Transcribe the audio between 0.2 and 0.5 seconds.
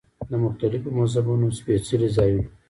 د